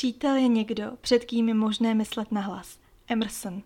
[0.00, 2.78] Přítel je někdo, před kým je možné myslet nahlas.
[3.08, 3.62] Emerson.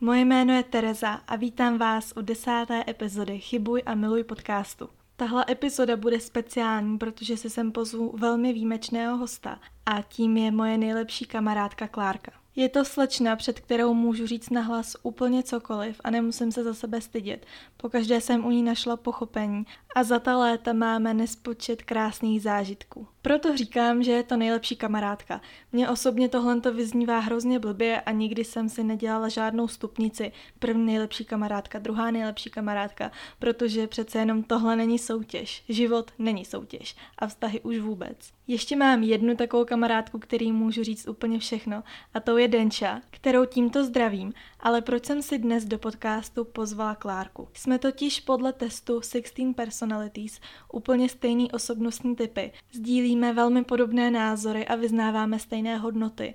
[0.00, 4.88] Moje jméno je Tereza a vítám vás u desáté epizody Chybuj a miluj podcastu.
[5.16, 10.78] Tahle epizoda bude speciální, protože si sem pozvu velmi výjimečného hosta a tím je moje
[10.78, 12.32] nejlepší kamarádka Klárka.
[12.56, 17.00] Je to slečna, před kterou můžu říct nahlas úplně cokoliv a nemusím se za sebe
[17.00, 17.46] stydět.
[17.76, 19.66] Pokaždé jsem u ní našla pochopení
[19.96, 23.06] a za ta léta máme nespočet krásných zážitků.
[23.22, 25.40] Proto říkám, že je to nejlepší kamarádka.
[25.72, 30.32] Mně osobně tohle to vyznívá hrozně blbě a nikdy jsem si nedělala žádnou stupnici.
[30.58, 35.64] První nejlepší kamarádka, druhá nejlepší kamarádka, protože přece jenom tohle není soutěž.
[35.68, 38.16] Život není soutěž a vztahy už vůbec.
[38.46, 41.82] Ještě mám jednu takovou kamarádku, který můžu říct úplně všechno
[42.14, 46.94] a to je Denča, kterou tímto zdravím, ale proč jsem si dnes do podcastu pozvala
[46.94, 47.48] Klárku?
[47.52, 50.40] Jsme totiž podle testu 16 Personalities
[50.72, 52.52] úplně stejný osobnostní typy.
[52.72, 56.34] Sdílíme velmi podobné názory a vyznáváme stejné hodnoty.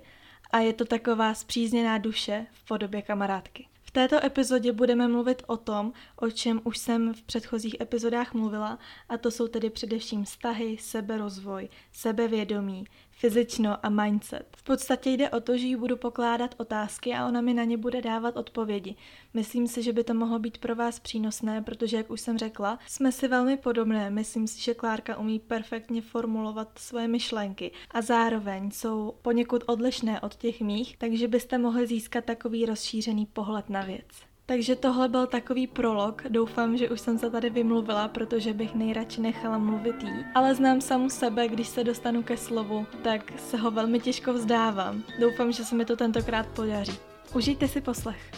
[0.50, 3.66] A je to taková zpřízněná duše v podobě kamarádky.
[3.82, 8.78] V této epizodě budeme mluvit o tom, o čem už jsem v předchozích epizodách mluvila,
[9.08, 14.46] a to jsou tedy především vztahy, seberozvoj, sebevědomí, fyzično a mindset.
[14.56, 17.76] V podstatě jde o to, že jí budu pokládat otázky a ona mi na ně
[17.76, 18.96] bude dávat odpovědi.
[19.34, 22.78] Myslím si, že by to mohlo být pro vás přínosné, protože, jak už jsem řekla,
[22.86, 24.10] jsme si velmi podobné.
[24.10, 30.34] Myslím si, že Klárka umí perfektně formulovat svoje myšlenky a zároveň jsou poněkud odlišné od
[30.34, 34.31] těch mých, takže byste mohli získat takový rozšířený pohled na věc.
[34.46, 39.20] Takže tohle byl takový prolog, doufám, že už jsem se tady vymluvila, protože bych nejradši
[39.20, 40.24] nechala mluvit jí.
[40.34, 45.02] Ale znám samu sebe, když se dostanu ke slovu, tak se ho velmi těžko vzdávám.
[45.20, 46.98] Doufám, že se mi to tentokrát podaří.
[47.34, 48.30] Užijte si poslech.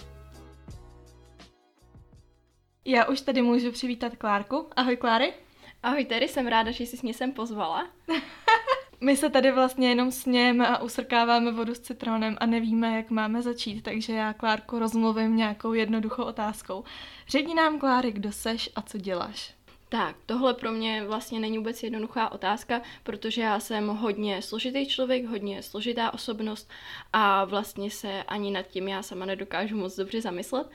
[2.84, 4.66] Já už tady můžu přivítat Klárku.
[4.76, 5.34] Ahoj Kláry.
[5.82, 7.88] Ahoj Terry, jsem ráda, že jsi mě sem pozvala.
[9.04, 13.42] My se tady vlastně jenom snějeme a usrkáváme vodu s citronem a nevíme, jak máme
[13.42, 16.84] začít, takže já Klárku rozmluvím nějakou jednoduchou otázkou.
[17.28, 19.54] Řekni nám, Kláry, kdo seš a co děláš?
[19.88, 25.26] Tak, tohle pro mě vlastně není vůbec jednoduchá otázka, protože já jsem hodně složitý člověk,
[25.26, 26.70] hodně složitá osobnost
[27.12, 30.70] a vlastně se ani nad tím já sama nedokážu moc dobře zamyslet,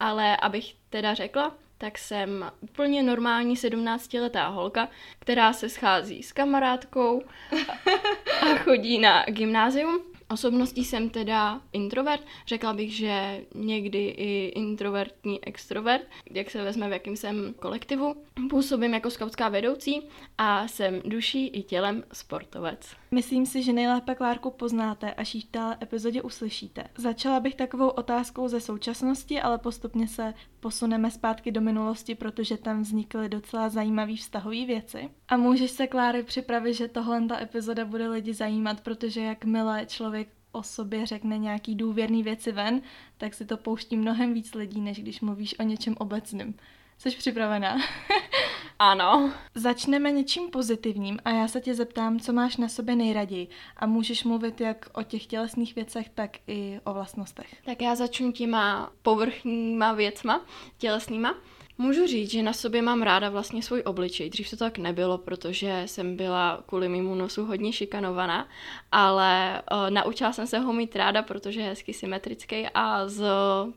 [0.00, 7.22] ale abych teda řekla, tak jsem úplně normální 17-letá holka, která se schází s kamarádkou
[8.42, 10.00] a chodí na gymnázium.
[10.30, 16.92] Osobností jsem teda introvert, řekla bych, že někdy i introvertní extrovert, jak se vezme, v
[16.92, 18.16] jakém jsem kolektivu.
[18.50, 20.08] Působím jako skautská vedoucí
[20.38, 22.96] a jsem duší i tělem sportovec.
[23.14, 26.84] Myslím si, že nejlépe Klárku poznáte, až ji v téhle epizodě uslyšíte.
[26.98, 32.82] Začala bych takovou otázkou ze současnosti, ale postupně se posuneme zpátky do minulosti, protože tam
[32.82, 35.10] vznikly docela zajímavé vztahové věci.
[35.28, 40.28] A můžeš se, Kláry, připravit, že tohle ta epizoda bude lidi zajímat, protože jakmile člověk
[40.52, 42.82] o sobě řekne nějaký důvěrný věci ven,
[43.18, 46.54] tak si to pouští mnohem víc lidí, než když mluvíš o něčem obecným.
[46.98, 47.76] Jsi připravená?
[48.78, 49.32] Ano.
[49.54, 53.48] Začneme něčím pozitivním a já se tě zeptám, co máš na sobě nejraději.
[53.76, 57.54] A můžeš mluvit jak o těch tělesných věcech, tak i o vlastnostech.
[57.64, 60.40] Tak já začnu těma povrchníma věcma,
[60.78, 61.34] tělesnýma.
[61.78, 64.30] Můžu říct, že na sobě mám ráda vlastně svůj obličej.
[64.30, 68.48] Dřív to tak nebylo, protože jsem byla kvůli mému nosu hodně šikanovaná,
[68.92, 73.24] ale uh, naučila jsem se ho mít ráda, protože je hezky symetrický a z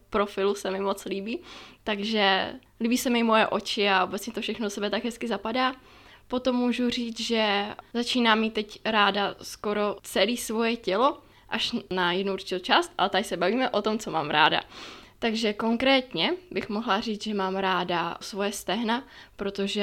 [0.09, 1.39] profilu se mi moc líbí.
[1.83, 5.75] Takže líbí se mi moje oči a obecně to všechno sebe tak hezky zapadá.
[6.27, 11.17] Potom můžu říct, že začínám mít teď ráda skoro celé svoje tělo,
[11.49, 14.61] až na jednu určitou část, ale tady se bavíme o tom, co mám ráda.
[15.19, 19.03] Takže konkrétně bych mohla říct, že mám ráda svoje stehna,
[19.35, 19.81] protože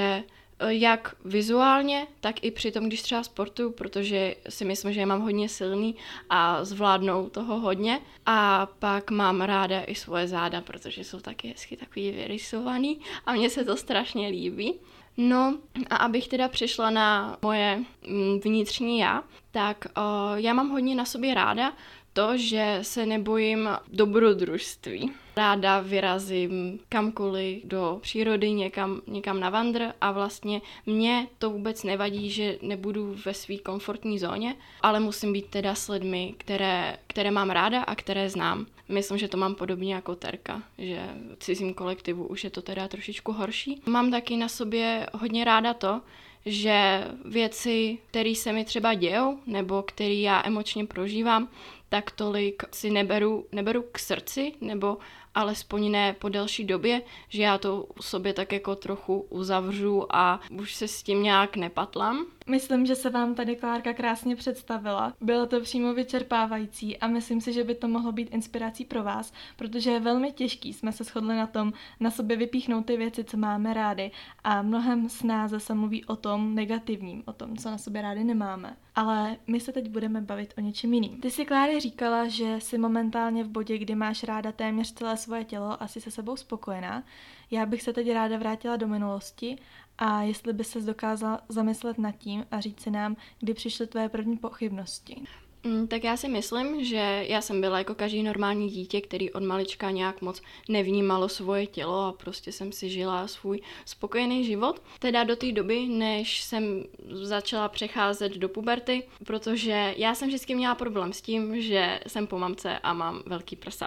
[0.59, 5.07] eh, jak vizuálně, tak i při tom, když třeba sportuju, protože si myslím, že je
[5.07, 5.97] mám hodně silný
[6.31, 8.01] a zvládnou toho hodně.
[8.27, 13.51] A pak mám ráda i svoje záda, protože jsou taky hezky takový vyrysovaný a mně
[13.51, 14.75] se to strašně líbí.
[15.17, 15.59] No
[15.91, 21.05] a abych teda přešla na moje mm, vnitřní já, tak uh, já mám hodně na
[21.05, 21.73] sobě ráda
[22.15, 25.13] to, že se nebojím dobrodružství.
[25.37, 32.31] Ráda vyrazím kamkoliv do přírody, někam, někam na vandr a vlastně mě to vůbec nevadí,
[32.31, 37.51] že nebudu ve své komfortní zóně, ale musím být teda s lidmi, které, které mám
[37.51, 38.67] ráda a které znám.
[38.89, 42.89] Myslím, že to mám podobně jako Terka, že v cizím kolektivu už je to teda
[42.89, 43.83] trošičku horší.
[43.87, 46.01] Mám taky na sobě hodně ráda to,
[46.47, 51.49] že věci, které se mi třeba dějou, nebo které já emočně prožívám,
[51.89, 54.99] tak tolik si neberu, neberu k srdci, nebo
[55.35, 60.41] alespoň ne po delší době, že já to u sobě tak jako trochu uzavřu a
[60.51, 62.27] už se s tím nějak nepatlám.
[62.47, 65.13] Myslím, že se vám tady Klárka krásně představila.
[65.21, 69.33] Bylo to přímo vyčerpávající a myslím si, že by to mohlo být inspirací pro vás,
[69.57, 73.37] protože je velmi těžký, jsme se shodli na tom, na sobě vypíchnout ty věci, co
[73.37, 74.11] máme rády
[74.45, 78.77] a mnohem snáze se mluví o tom negativním, o tom, co na sobě rádi nemáme.
[78.95, 81.21] Ale my se teď budeme bavit o něčem jiným.
[81.21, 85.45] Ty si Kláry říkala, že jsi momentálně v bodě, kdy máš ráda téměř celé svoje
[85.45, 87.05] tělo a jsi se sebou spokojená.
[87.51, 89.57] Já bych se teď ráda vrátila do minulosti
[89.99, 94.09] a jestli by se dokázala zamyslet nad tím a říct si nám, kdy přišly tvoje
[94.09, 95.23] první pochybnosti.
[95.65, 99.43] Mm, tak já si myslím, že já jsem byla jako každý normální dítě, který od
[99.43, 104.83] malička nějak moc nevnímalo svoje tělo a prostě jsem si žila svůj spokojený život.
[104.99, 110.75] Teda do té doby, než jsem začala přecházet do puberty, protože já jsem vždycky měla
[110.75, 113.87] problém s tím, že jsem po mamce a mám velký prsa.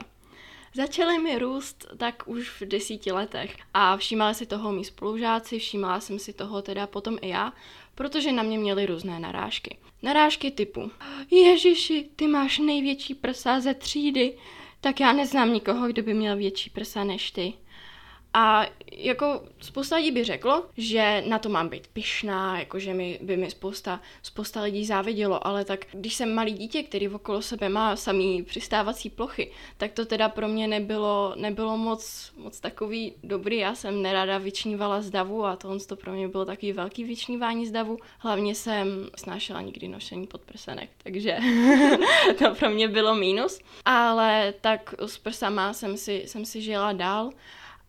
[0.77, 5.99] Začaly mi růst tak už v desíti letech a všímala si toho mý spolužáci, všímala
[5.99, 7.53] jsem si toho teda potom i já,
[7.95, 9.77] protože na mě měly různé narážky.
[10.01, 10.91] Narážky typu
[11.31, 14.37] Ježiši, ty máš největší prsa ze třídy,
[14.81, 17.53] tak já neznám nikoho, kdo by měl větší prsa než ty.
[18.39, 23.19] A jako spousta lidí by řeklo, že na to mám být pyšná, jako že mi,
[23.21, 27.69] by mi spousta, spousta lidí závidělo, ale tak když jsem malý dítě, který okolo sebe
[27.69, 33.57] má samý přistávací plochy, tak to teda pro mě nebylo, nebylo moc, moc takový dobrý.
[33.57, 37.67] Já jsem nerada vyčnívala z davu a tohle to pro mě bylo takový velký vyčnívání
[37.67, 37.97] z davu.
[38.19, 41.37] Hlavně jsem snášela nikdy nošení podprsenek, takže
[42.37, 43.59] to pro mě bylo mínus.
[43.85, 47.31] Ale tak s prsama jsem si, jsem si žila dál.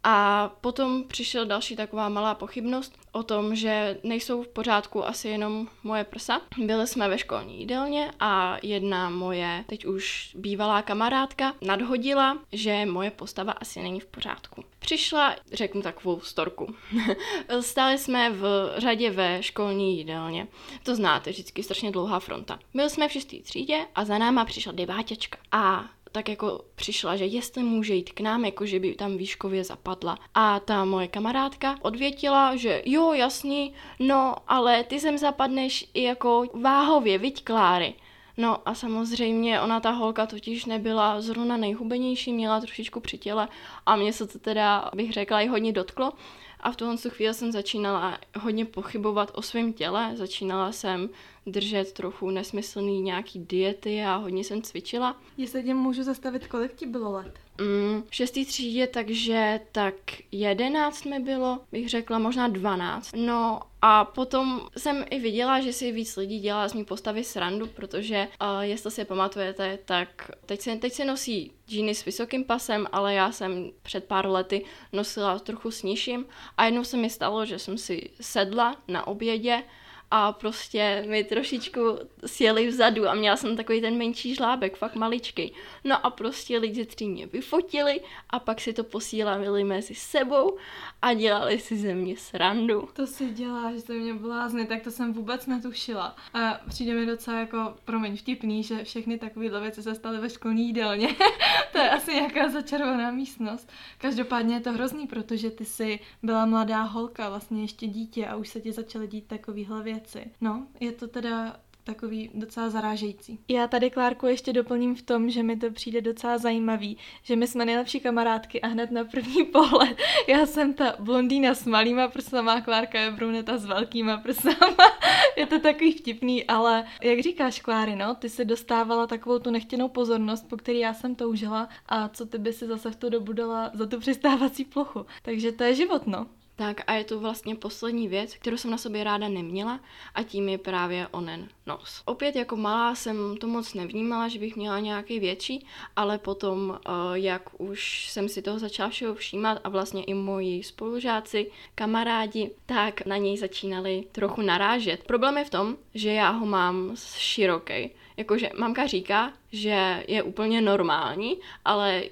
[0.04, 5.68] A potom přišel další taková malá pochybnost o tom, že nejsou v pořádku asi jenom
[5.82, 6.40] moje prsa.
[6.58, 13.10] Byli jsme ve školní jídelně a jedna moje teď už bývalá kamarádka nadhodila, že moje
[13.10, 14.64] postava asi není v pořádku.
[14.78, 16.74] Přišla, řeknu takovou storku.
[17.60, 20.46] Stáli jsme v řadě ve školní jídelně.
[20.82, 22.58] To znáte, vždycky strašně dlouhá fronta.
[22.74, 25.38] Byli jsme v šestý třídě a za náma přišla devátěčka.
[25.52, 29.64] A tak jako přišla, že jestli může jít k nám, jako že by tam výškově
[29.64, 30.18] zapadla.
[30.34, 36.44] A ta moje kamarádka odvětila, že jo, jasný, no, ale ty sem zapadneš i jako
[36.54, 37.94] váhově, viď Kláry.
[38.36, 43.48] No a samozřejmě ona ta holka totiž nebyla zrovna nejhubenější, měla trošičku při těle
[43.86, 46.12] a mě se to teda, bych řekla, i hodně dotklo.
[46.60, 51.08] A v tuhle chvíli jsem začínala hodně pochybovat o svém těle, začínala jsem
[51.46, 55.16] držet trochu nesmyslný nějaký diety a hodně jsem cvičila.
[55.36, 57.38] Jestli tě můžu zastavit, kolik ti bylo let?
[57.60, 59.94] Mm, v šestý třídě, takže tak
[60.32, 63.12] jedenáct mi bylo, bych řekla možná dvanáct.
[63.16, 67.66] No a potom jsem i viděla, že si víc lidí dělá z mý postavy srandu,
[67.66, 72.86] protože uh, jestli si pamatujete, tak teď se, teď se nosí džíny s vysokým pasem,
[72.92, 76.26] ale já jsem před pár lety nosila trochu s nižším.
[76.56, 79.62] A jednou se mi stalo, že jsem si sedla na obědě
[80.10, 81.80] a prostě mi trošičku
[82.26, 85.52] sjeli vzadu a měla jsem takový ten menší žlábek, fakt maličký.
[85.84, 88.00] No a prostě lidi tři mě vyfotili
[88.30, 90.56] a pak si to posílali mezi sebou
[91.02, 92.88] a dělali si ze mě srandu.
[92.92, 96.16] To si dělá, že to mě blázny, tak to jsem vůbec netušila.
[96.34, 100.66] A přijde mi docela jako, promiň, vtipný, že všechny takové věci se staly ve školní
[100.66, 101.08] jídelně.
[101.72, 103.70] to je asi nějaká začarovaná místnost.
[103.98, 108.48] Každopádně je to hrozný, protože ty jsi byla mladá holka, vlastně ještě dítě a už
[108.48, 110.30] se ti začaly dít takovýhle věci věci.
[110.40, 113.38] No, je to teda takový docela zarážející.
[113.48, 117.46] Já tady Klárku ještě doplním v tom, že mi to přijde docela zajímavý, že my
[117.46, 119.96] jsme nejlepší kamarádky a hned na první pohled
[120.28, 124.76] já jsem ta blondýna s malýma prsama, Klárka je bruneta s velkýma prsama.
[125.36, 129.88] je to takový vtipný, ale jak říkáš Kláry, no, ty si dostávala takovou tu nechtěnou
[129.88, 133.32] pozornost, po který já jsem toužila a co ty by si zase v tu dobu
[133.32, 135.06] dala za tu přistávací plochu.
[135.22, 136.26] Takže to je život, no.
[136.58, 139.80] Tak a je to vlastně poslední věc, kterou jsem na sobě ráda neměla
[140.14, 142.02] a tím je právě onen nos.
[142.04, 146.90] Opět jako malá jsem to moc nevnímala, že bych měla nějaký větší, ale potom, eh,
[147.12, 153.06] jak už jsem si toho začala všeho všímat a vlastně i moji spolužáci, kamarádi, tak
[153.06, 155.04] na něj začínali trochu narážet.
[155.04, 157.90] Problém je v tom, že já ho mám široký.
[158.16, 162.02] Jakože mamka říká, že je úplně normální, ale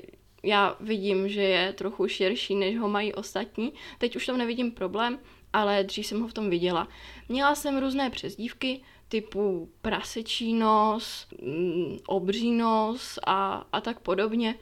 [0.46, 3.72] já vidím, že je trochu širší, než ho mají ostatní.
[3.98, 5.18] Teď už tam nevidím problém,
[5.52, 6.88] ale dřív jsem ho v tom viděla.
[7.28, 14.54] Měla jsem různé přezdívky, typu prasečí nos, mm, obří nos a, a tak podobně.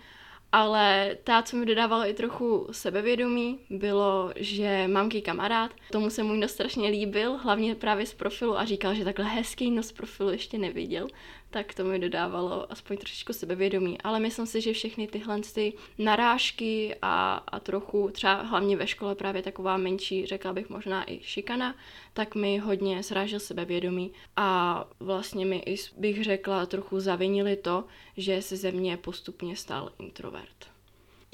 [0.53, 6.23] ale ta, co mi dodávala i trochu sebevědomí, bylo, že mám ký kamarád, tomu se
[6.23, 10.31] můj nos strašně líbil, hlavně právě z profilu a říkal, že takhle hezký nos profilu
[10.31, 11.09] ještě neviděl,
[11.55, 14.01] tak to mi dodávalo aspoň trošičku sebevědomí.
[14.01, 19.15] Ale myslím si, že všechny tyhle ty narážky a, a trochu, třeba hlavně ve škole
[19.15, 21.75] právě taková menší, řekla bych možná i šikana,
[22.13, 25.63] tak mi hodně srážel sebevědomí a vlastně mi
[25.97, 27.85] bych řekla trochu zavinili to,
[28.17, 30.74] že se ze mě postupně stal introvert.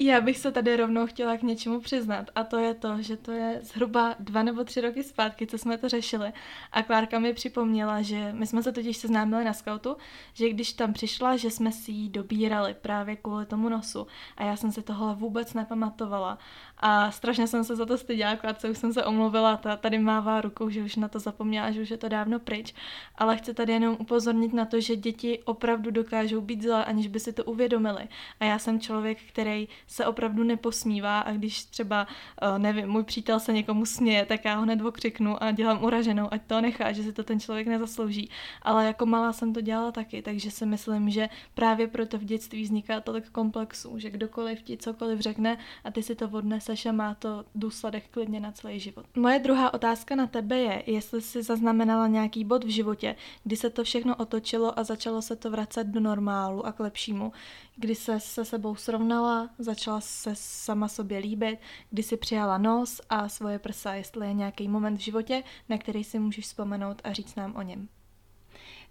[0.03, 3.31] Já bych se tady rovnou chtěla k něčemu přiznat a to je to, že to
[3.31, 6.33] je zhruba dva nebo tři roky zpátky, co jsme to řešili.
[6.71, 9.97] A Klárka mi připomněla, že my jsme se totiž seznámili na skautu,
[10.33, 14.07] že když tam přišla, že jsme si ji dobírali právě kvůli tomu nosu.
[14.37, 16.37] A já jsem si tohle vůbec nepamatovala
[16.81, 20.41] a strašně jsem se za to styděla, Klárce už jsem se omluvila, ta tady mává
[20.41, 22.73] rukou, že už na to zapomněla, že už je to dávno pryč,
[23.15, 27.19] ale chci tady jenom upozornit na to, že děti opravdu dokážou být zlé, aniž by
[27.19, 28.07] si to uvědomili
[28.39, 32.07] a já jsem člověk, který se opravdu neposmívá a když třeba,
[32.41, 36.27] eh, nevím, můj přítel se někomu směje, tak já ho hned okřiknu a dělám uraženou,
[36.31, 38.29] ať to nechá, že si to ten člověk nezaslouží.
[38.61, 42.63] Ale jako malá jsem to dělala taky, takže si myslím, že právě proto v dětství
[42.63, 47.15] vzniká tolik komplexů, že kdokoliv ti cokoliv řekne a ty si to odneseš a má
[47.15, 49.05] to důsledek klidně na celý život.
[49.15, 53.69] Moje druhá otázka na tebe je, jestli jsi zaznamenala nějaký bod v životě, kdy se
[53.69, 57.33] to všechno otočilo a začalo se to vracet do normálu a k lepšímu,
[57.75, 61.59] kdy se se sebou srovnala, začala se sama sobě líbit,
[61.89, 66.03] kdy si přijala nos a svoje prsa, jestli je nějaký moment v životě, na který
[66.03, 67.87] si můžeš vzpomenout a říct nám o něm.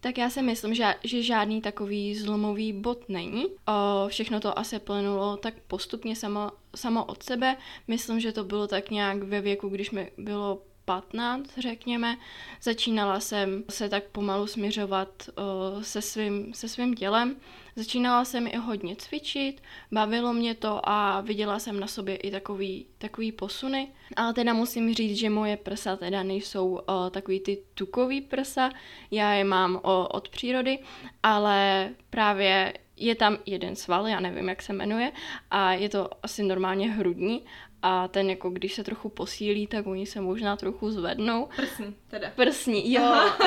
[0.01, 3.47] Tak já si myslím, že, že žádný takový zlomový bod není.
[3.47, 7.57] O, všechno to asi plynulo tak postupně samo, samo od sebe.
[7.89, 12.17] Myslím, že to bylo tak nějak ve věku, když mi bylo 15, řekněme,
[12.63, 17.37] začínala jsem se tak pomalu směřovat uh, se, svým, se svým tělem.
[17.77, 22.87] Začínala jsem i hodně cvičit, bavilo mě to a viděla jsem na sobě i takový,
[22.99, 23.89] takový posuny.
[24.17, 26.81] Ale teda musím říct, že moje prsa teda nejsou uh,
[27.11, 28.71] takový ty tukový prsa,
[29.11, 29.81] já je mám uh,
[30.11, 30.79] od přírody,
[31.23, 35.13] ale právě je tam jeden sval, já nevím, jak se jmenuje,
[35.51, 37.43] a je to asi normálně hrudní
[37.83, 41.49] a ten jako když se trochu posílí, tak oni se možná trochu zvednou.
[41.57, 42.31] Prsní teda.
[42.37, 43.31] Prsní, jo.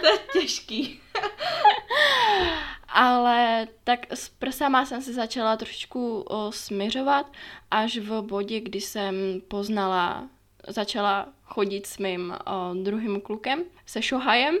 [0.00, 1.00] to je těžký.
[2.88, 7.32] Ale tak s prsama jsem se začala trošičku o, směřovat
[7.70, 9.14] až v bodě, kdy jsem
[9.48, 10.28] poznala,
[10.68, 14.54] začala chodit s mým o, druhým klukem, se Shohajem.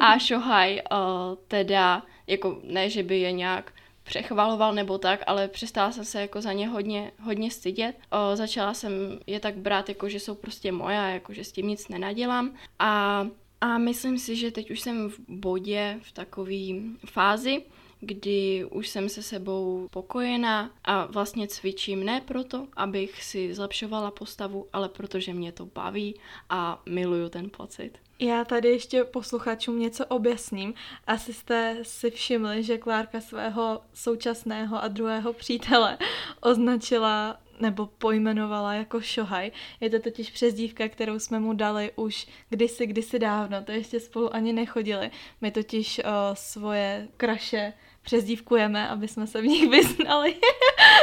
[0.00, 3.72] A Shohaj o, teda, jako ne, že by je nějak
[4.08, 7.96] přechvaloval nebo tak, ale přestala jsem se jako za ně hodně, hodně stydět.
[8.10, 8.92] O, začala jsem
[9.26, 12.54] je tak brát, jako že jsou prostě moje, jako že s tím nic nenadělám.
[12.78, 13.26] A,
[13.60, 16.66] a myslím si, že teď už jsem v bodě, v takové
[17.06, 17.62] fázi,
[18.00, 24.66] kdy už jsem se sebou pokojená a vlastně cvičím ne proto, abych si zlepšovala postavu,
[24.72, 26.14] ale protože mě to baví
[26.50, 27.98] a miluju ten pocit.
[28.20, 30.74] Já tady ještě posluchačům něco objasním.
[31.06, 35.98] Asi jste si všimli, že Klárka svého současného a druhého přítele
[36.40, 39.50] označila nebo pojmenovala jako Shohaj.
[39.80, 44.34] Je to totiž přezdívka, kterou jsme mu dali už kdysi, kdysi dávno, to ještě spolu
[44.34, 45.10] ani nechodili.
[45.40, 47.72] My totiž uh, svoje kraše
[48.08, 50.36] přezdívkujeme, aby jsme se v nich vyznali.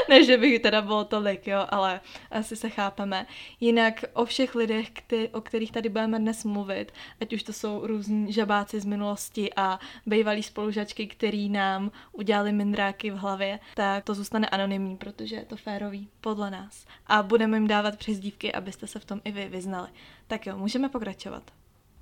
[0.10, 3.26] ne, že bych teda bylo tolik, jo, ale asi se chápeme.
[3.60, 7.88] Jinak o všech lidech, kty, o kterých tady budeme dnes mluvit, ať už to jsou
[7.88, 14.14] různí žabáci z minulosti a bývalí spolužačky, který nám udělali mindráky v hlavě, tak to
[14.14, 16.86] zůstane anonymní, protože je to férový podle nás.
[17.08, 19.90] A budeme jim dávat přezdívky, abyste se v tom i vy vyznali.
[20.28, 21.44] Tak jo, můžeme pokračovat.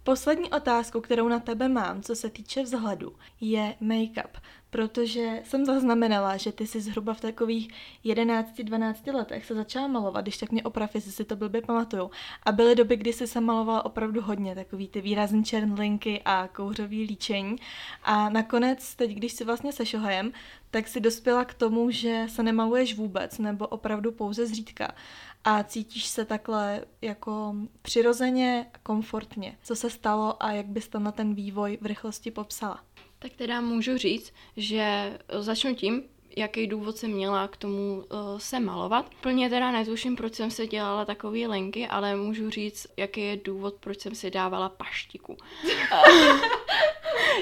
[0.03, 4.29] Poslední otázku, kterou na tebe mám, co se týče vzhledu, je make-up,
[4.73, 7.67] protože jsem zaznamenala, že ty si zhruba v takových
[8.05, 12.11] 11-12 letech se začala malovat, když tak mě oprav, jestli si to blbě pamatuju.
[12.43, 17.03] A byly doby, kdy jsi se malovala opravdu hodně, takový ty výrazný černlinky a kouřový
[17.03, 17.55] líčení.
[18.03, 20.31] A nakonec, teď když si vlastně se šohajem,
[20.71, 24.95] tak si dospěla k tomu, že se nemaluješ vůbec, nebo opravdu pouze zřídka
[25.43, 29.57] a cítíš se takhle jako přirozeně, komfortně.
[29.63, 32.83] Co se stalo a jak bys to na ten vývoj v rychlosti popsala?
[33.23, 36.03] Tak teda můžu říct, že začnu tím,
[36.37, 39.05] jaký důvod jsem měla k tomu uh, se malovat.
[39.21, 43.73] Plně teda netuším, proč jsem se dělala takové lenky, ale můžu říct, jaký je důvod,
[43.79, 45.37] proč jsem si dávala paštiku.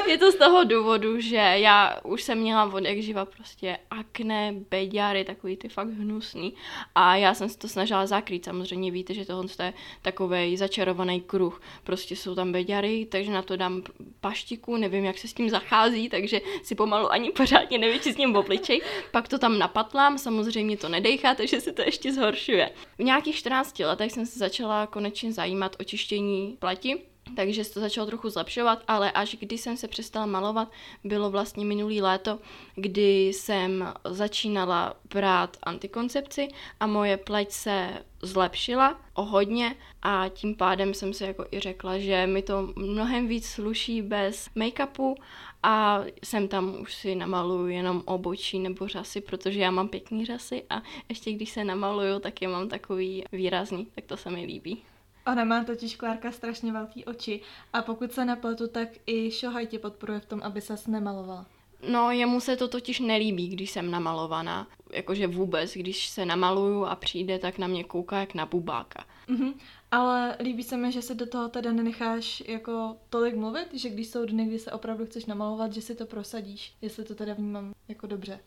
[0.08, 4.54] je to z toho důvodu, že já už jsem měla od jak živa prostě akné,
[4.70, 6.54] beďary, takový ty fakt hnusný
[6.96, 8.46] a já jsem se to snažila zakrýt.
[8.46, 11.62] Samozřejmě víte, že tohle je takový začarovaný kruh.
[11.84, 13.84] Prostě jsou tam beďary, takže na to dám
[14.22, 18.81] paštiku, nevím, jak se s tím zachází, takže si pomalu ani pořádně nevyčistím obličej.
[19.12, 22.72] Pak to tam napatlám, samozřejmě to nedejchá, takže se to ještě zhoršuje.
[22.98, 27.02] V nějakých 14 letech jsem se začala konečně zajímat o čištění pleti
[27.36, 30.72] takže se to začalo trochu zlepšovat, ale až když jsem se přestala malovat,
[31.04, 32.40] bylo vlastně minulý léto,
[32.76, 36.48] kdy jsem začínala brát antikoncepci
[36.80, 37.90] a moje pleť se
[38.22, 43.28] zlepšila o hodně a tím pádem jsem si jako i řekla, že mi to mnohem
[43.28, 45.16] víc sluší bez make-upu
[45.64, 50.64] a jsem tam už si namaluju jenom obočí nebo řasy, protože já mám pěkný řasy
[50.70, 54.84] a ještě když se namaluju, tak je mám takový výrazný, tak to se mi líbí.
[55.28, 57.42] Ona má totiž Klárka strašně velký oči
[57.74, 61.46] a pokud se nepletu, tak i Shohaj tě podporuje v tom, aby ses nemalovala.
[61.90, 64.68] No, jemu se to totiž nelíbí, když jsem namalovaná.
[64.92, 69.06] Jakože vůbec, když se namaluju a přijde, tak na mě kouká jak na bubáka.
[69.30, 69.54] Mm-hmm.
[69.92, 74.08] Ale líbí se mi, že se do toho teda nenecháš jako tolik mluvit, že když
[74.08, 77.74] jsou dny, kdy se opravdu chceš namalovat, že si to prosadíš, jestli to teda vnímám
[77.88, 78.40] jako dobře.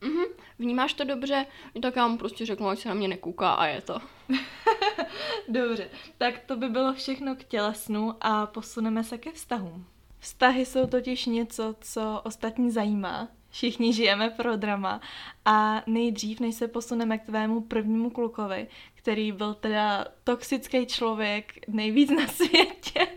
[0.00, 0.24] Mhm,
[0.58, 1.46] vnímáš to dobře,
[1.82, 3.98] tak já mu prostě řeknu, ať se na mě nekouká a je to.
[5.48, 9.86] dobře, tak to by bylo všechno k tělesnu a posuneme se ke vztahům.
[10.18, 13.28] Vztahy jsou totiž něco, co ostatní zajímá.
[13.50, 15.00] Všichni žijeme pro drama
[15.44, 22.10] a nejdřív, než se posuneme k tvému prvnímu klukovi, který byl teda toxický člověk nejvíc
[22.10, 23.08] na světě,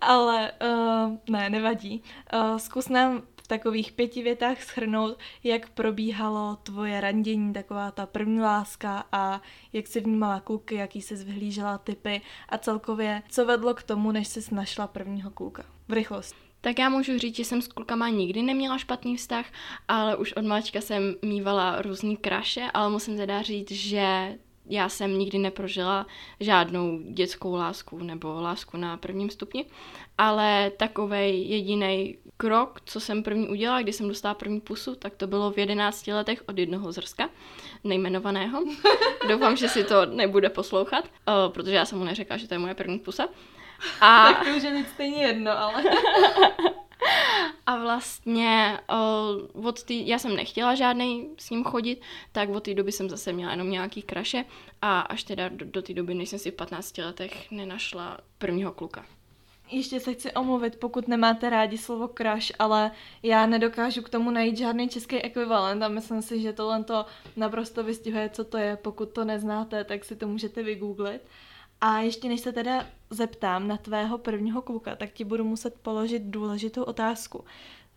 [0.00, 2.02] ale uh, ne, nevadí.
[2.34, 8.40] Uh, zkus nám v takových pěti větách schrnout, jak probíhalo tvoje randění, taková ta první
[8.40, 9.40] láska a
[9.72, 14.28] jak jsi vnímala kluky, jaký jsi vyhlížela typy a celkově, co vedlo k tomu, než
[14.28, 15.64] jsi našla prvního kluka.
[15.88, 16.51] V rychlosti.
[16.64, 19.46] Tak já můžu říct, že jsem s klukama nikdy neměla špatný vztah,
[19.88, 25.18] ale už od malička jsem mývala různý kraše, ale musím teda říct, že já jsem
[25.18, 26.06] nikdy neprožila
[26.40, 29.66] žádnou dětskou lásku nebo lásku na prvním stupni,
[30.18, 35.26] ale takový jediný krok, co jsem první udělala, když jsem dostala první pusu, tak to
[35.26, 37.30] bylo v 11 letech od jednoho zrska,
[37.84, 38.64] nejmenovaného.
[39.28, 42.58] Doufám, že si to nebude poslouchat, uh, protože já jsem mu neřekla, že to je
[42.58, 43.28] moje první pusa.
[44.00, 44.24] A...
[44.32, 45.84] tak to už je stejně jedno, ale...
[47.66, 48.78] A vlastně
[49.54, 52.00] uh, od tý, já jsem nechtěla žádný s ním chodit,
[52.32, 54.44] tak od té doby jsem zase měla jenom nějaký kraše
[54.82, 58.72] a až teda do, do té doby, než jsem si v 15 letech nenašla prvního
[58.72, 59.04] kluka.
[59.70, 62.90] Ještě se chci omluvit, pokud nemáte rádi slovo crush, ale
[63.22, 67.84] já nedokážu k tomu najít žádný český ekvivalent a myslím si, že tohle to naprosto
[67.84, 68.76] vystihuje, co to je.
[68.76, 71.22] Pokud to neznáte, tak si to můžete vygooglit.
[71.84, 76.22] A ještě než se teda zeptám na tvého prvního kluka, tak ti budu muset položit
[76.22, 77.44] důležitou otázku.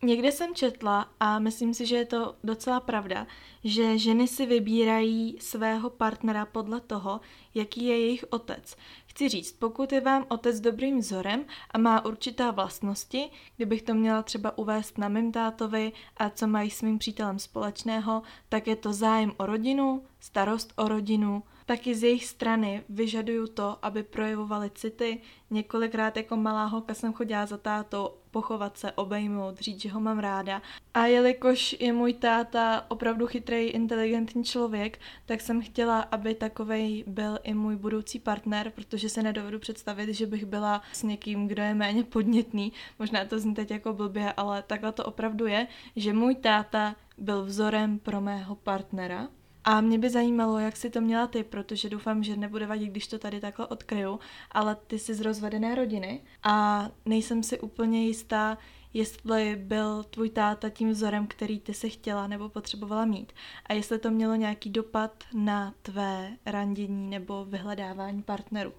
[0.04, 3.28] Někde jsem četla a myslím si, že je to docela pravda,
[3.64, 7.22] že ženy si vybírají svého partnera podle toho,
[7.54, 8.76] jaký je jejich otec.
[9.06, 14.24] Chci říct, pokud je vám otec dobrým vzorem a má určitá vlastnosti, kdybych to měla
[14.24, 18.94] třeba uvést na mým tátovi a co mají s mým přítelem společného, tak je to
[18.94, 25.22] zájem o rodinu, starost o rodinu, Taky z jejich strany vyžaduju to, aby projevovali city.
[25.50, 30.20] Několikrát jako malá holka jsem chodila za tátou pochovat se, obejmout, říct, že ho mám
[30.20, 30.62] ráda.
[30.94, 37.40] A jelikož je můj táta opravdu chytrý, inteligentní člověk, tak jsem chtěla, aby takovej byl
[37.44, 41.74] i můj budoucí partner, protože se nedovedu představit, že bych byla s někým, kdo je
[41.74, 42.74] méně podnětný.
[43.00, 47.46] Možná to zní teď jako blbě, ale takhle to opravdu je, že můj táta byl
[47.46, 49.28] vzorem pro mého partnera.
[49.68, 53.08] A mě by zajímalo, jak si to měla ty, protože doufám, že nebude vadit, když
[53.08, 54.20] to tady takhle odkryju,
[54.52, 58.58] ale ty jsi z rozvedené rodiny a nejsem si úplně jistá,
[58.94, 63.34] jestli byl tvůj táta tím vzorem, který ty si chtěla nebo potřebovala mít
[63.66, 68.74] a jestli to mělo nějaký dopad na tvé randění nebo vyhledávání partnerů.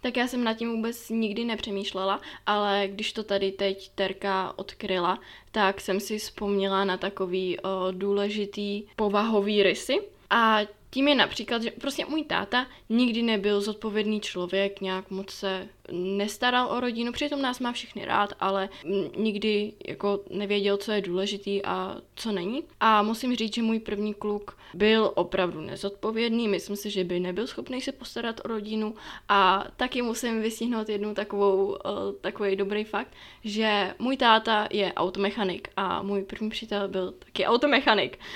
[0.00, 5.18] Tak já jsem nad tím vůbec nikdy nepřemýšlela, ale když to tady teď Terka odkryla,
[5.50, 10.00] tak jsem si vzpomněla na takový o, důležitý povahový rysy.
[10.30, 10.60] A
[10.90, 16.68] tím je například, že prostě můj táta nikdy nebyl zodpovědný člověk, nějak moc se nestaral
[16.70, 18.68] o rodinu, přitom nás má všechny rád, ale
[19.16, 22.64] nikdy jako nevěděl, co je důležitý a co není.
[22.80, 27.46] A musím říct, že můj první kluk byl opravdu nezodpovědný, myslím si, že by nebyl
[27.46, 28.94] schopný se postarat o rodinu
[29.28, 31.76] a taky musím vystihnout jednu takovou, uh,
[32.20, 33.12] takový dobrý fakt,
[33.44, 38.18] že můj táta je automechanik a můj první přítel byl taky automechanik.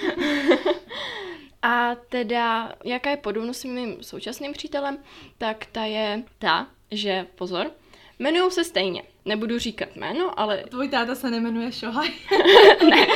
[1.65, 4.99] A teda, jaká je podobnost s mým současným přítelem,
[5.39, 7.71] tak ta je ta, že, pozor,
[8.19, 9.03] jmenují se stejně.
[9.25, 10.65] Nebudu říkat jméno, ale...
[10.71, 12.09] Tvůj táta se nemenuje Shohaj.
[12.91, 13.07] ne,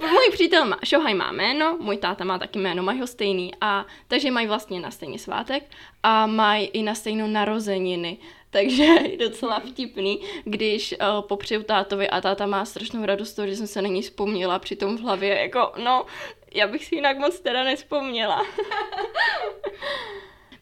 [0.00, 3.52] můj přítel má, Shohaj má jméno, můj táta má taky jméno, mají ho stejný.
[3.60, 5.70] A takže mají vlastně na stejný svátek
[6.02, 8.18] a mají i na stejnou narozeniny
[8.50, 13.56] takže je docela vtipný, když uh, popřeju tátovi a táta má strašnou radost toho, že
[13.56, 16.06] jsem se na ní vzpomněla přitom v hlavě, jako no,
[16.54, 18.46] já bych si jinak moc teda nespomněla.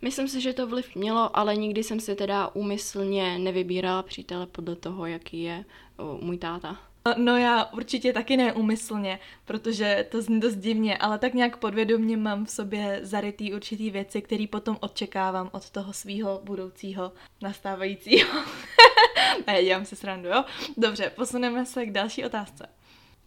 [0.03, 4.77] Myslím si, že to vliv mělo, ale nikdy jsem si teda úmyslně nevybírala přítele podle
[4.77, 5.65] toho, jaký je
[5.99, 6.79] uh, můj táta.
[7.17, 12.45] No já určitě taky neumyslně, protože to zní dost divně, ale tak nějak podvědomě mám
[12.45, 18.43] v sobě zarytý určitý věci, který potom odčekávám od toho svého budoucího nastávajícího.
[19.47, 20.45] ne, dělám si srandu, jo?
[20.77, 22.78] Dobře, posuneme se k další otázce.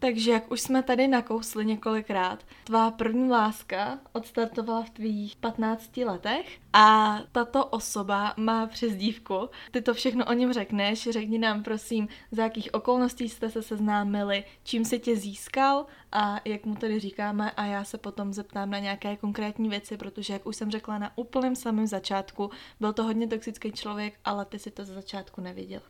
[0.02, 6.58] Takže jak už jsme tady nakousli několikrát, tvá první láska odstartovala v tvých 15 letech
[6.72, 9.48] a tato osoba má přezdívku.
[9.70, 14.44] Ty to všechno o něm řekneš, řekni nám prosím, za jakých okolností jste se seznámili,
[14.64, 18.78] čím se tě získal a jak mu tady říkáme a já se potom zeptám na
[18.78, 23.26] nějaké konkrétní věci, protože jak už jsem řekla na úplném samém začátku, byl to hodně
[23.26, 25.80] toxický člověk, ale ty si to za začátku neviděl.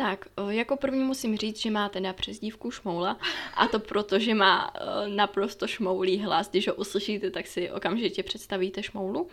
[0.00, 3.18] Tak, jako první musím říct, že má teda přezdívku Šmoula
[3.54, 4.72] a to proto, že má
[5.06, 6.50] naprosto šmoulý hlas.
[6.50, 9.28] Když ho uslyšíte, tak si okamžitě představíte Šmoulu.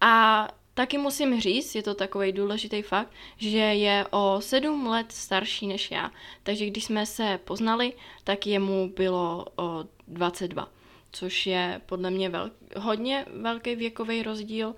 [0.00, 5.66] A Taky musím říct, je to takový důležitý fakt, že je o sedm let starší
[5.66, 6.10] než já.
[6.42, 7.92] Takže když jsme se poznali,
[8.24, 10.68] tak jemu bylo o 22
[11.14, 14.74] což je podle mě vel, hodně velký věkový rozdíl uh,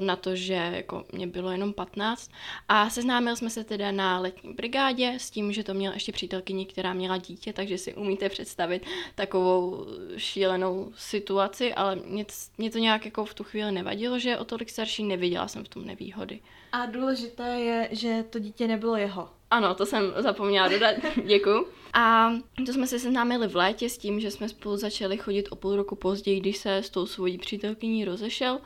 [0.00, 2.30] na to, že jako mě bylo jenom 15
[2.68, 6.66] a seznámil jsme se teda na letní brigádě s tím, že to měla ještě přítelkyni,
[6.66, 9.86] která měla dítě, takže si umíte představit takovou
[10.16, 12.26] šílenou situaci, ale mě,
[12.58, 15.64] mě to nějak jako v tu chvíli nevadilo, že je o tolik starší, neviděla jsem
[15.64, 16.40] v tom nevýhody.
[16.72, 19.28] A důležité je, že to dítě nebylo jeho.
[19.50, 20.94] Ano, to jsem zapomněla dodat,
[21.26, 21.68] děkuji.
[21.92, 22.30] A
[22.66, 25.76] to jsme se seznámili v létě s tím, že jsme spolu začali chodit o půl
[25.76, 28.60] roku později, když se s tou svojí přítelkyní rozešel.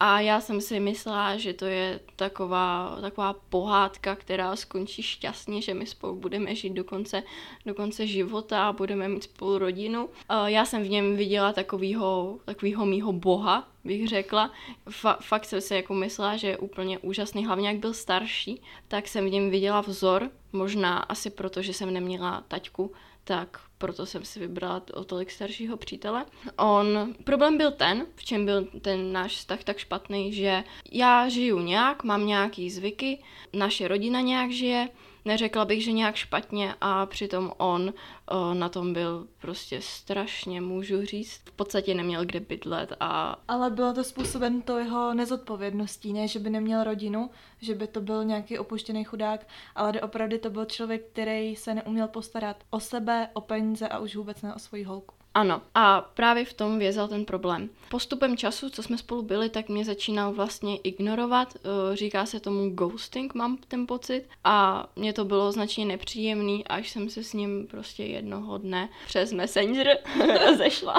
[0.00, 5.74] A já jsem si myslela, že to je taková, taková pohádka, která skončí šťastně, že
[5.74, 7.22] my spolu budeme žít do konce,
[7.66, 10.08] do konce života a budeme mít spolu rodinu.
[10.46, 14.50] Já jsem v něm viděla takovýho, takovýho mýho boha, bych řekla.
[14.88, 19.08] Fa- fakt jsem si jako myslela, že je úplně úžasný, hlavně jak byl starší, tak
[19.08, 22.92] jsem v něm viděla vzor, možná asi proto, že jsem neměla taťku,
[23.24, 26.26] tak proto jsem si vybrala o tolik staršího přítele.
[26.58, 31.60] On, problém byl ten, v čem byl ten náš vztah tak špatný, že já žiju
[31.60, 34.88] nějak, mám nějaký zvyky, naše rodina nějak žije,
[35.24, 37.92] neřekla bych, že nějak špatně a přitom on
[38.26, 41.42] o, na tom byl prostě strašně, můžu říct.
[41.44, 43.36] V podstatě neměl kde bydlet a...
[43.48, 47.30] Ale bylo to způsoben to jeho nezodpovědností, ne, že by neměl rodinu,
[47.60, 52.08] že by to byl nějaký opuštěný chudák, ale opravdu to byl člověk, který se neuměl
[52.08, 55.21] postarat o sebe, o peníze a už vůbec ne o svoji holku.
[55.34, 57.70] Ano, a právě v tom vězel ten problém.
[57.88, 62.70] Postupem času, co jsme spolu byli, tak mě začínal vlastně ignorovat, eh, říká se tomu
[62.70, 67.66] ghosting, mám ten pocit, a mě to bylo značně nepříjemný, až jsem se s ním
[67.66, 69.98] prostě jednoho dne přes Messenger
[70.46, 70.96] rozešla.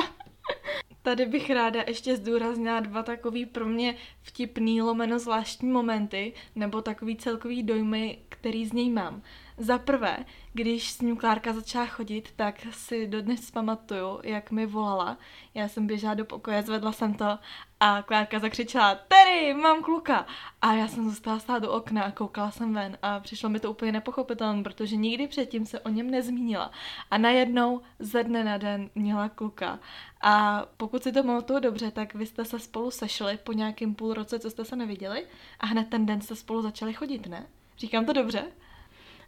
[1.01, 7.15] Tady bych ráda ještě zdůraznila dva takový pro mě vtipný lomeno zvláštní momenty, nebo takový
[7.15, 9.21] celkový dojmy, který z něj mám.
[9.57, 10.17] Za prvé,
[10.53, 15.17] když s Klárka začala chodit, tak si dodnes pamatuju, jak mi volala.
[15.53, 17.39] Já jsem běžela do pokoje, zvedla jsem to
[17.79, 20.25] a Klárka zakřičela, Terry, mám kluka.
[20.61, 23.71] A já jsem zůstala stát do okna a koukala jsem ven a přišlo mi to
[23.71, 26.71] úplně nepochopitelné, protože nikdy předtím se o něm nezmínila.
[27.11, 29.79] A najednou ze dne na den měla kluka.
[30.21, 34.13] A pokud si to pamatuju dobře, tak vy jste se spolu sešli po nějakém půl
[34.13, 35.27] roce, co jste se neviděli
[35.59, 37.47] a hned ten den jste spolu začali chodit, ne?
[37.77, 38.51] Říkám to dobře?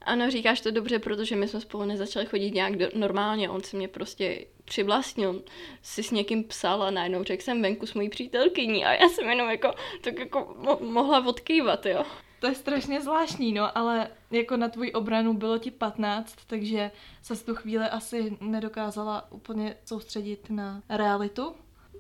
[0.06, 3.50] Ano, říkáš to dobře, protože my jsme spolu nezačali chodit nějak do, normálně.
[3.50, 5.44] On si mě prostě přivlastnil,
[5.82, 9.30] si s někým psal a najednou řekl jsem venku s mojí přítelkyní a já jsem
[9.30, 12.04] jenom jako, tak jako mo- mohla odkývat, jo.
[12.40, 16.92] To je strašně zvláštní, no, ale jako na tvůj obranu bylo ti 15, takže
[17.22, 21.56] se tu chvíli asi nedokázala úplně soustředit na realitu.